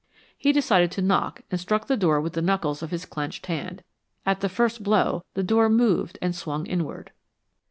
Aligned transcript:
He 0.35 0.51
decided 0.51 0.89
to 0.93 1.01
knock 1.03 1.43
and 1.51 1.59
struck 1.61 1.85
the 1.85 1.95
door 1.95 2.19
with 2.19 2.33
the 2.33 2.41
knuckles 2.41 2.81
of 2.81 2.89
his 2.89 3.05
clenched 3.05 3.45
hand. 3.45 3.83
At 4.25 4.39
the 4.39 4.49
first 4.49 4.81
blow, 4.81 5.23
the 5.35 5.43
door 5.43 5.69
moved 5.69 6.17
and 6.23 6.35
swung 6.35 6.65
inward. 6.65 7.11